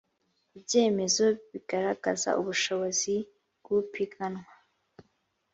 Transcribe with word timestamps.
ibyemezo 0.57 1.25
bigaragaza 1.51 2.29
ubushobozi 2.41 3.15
bw 3.59 3.65
upiganwa 3.79 4.45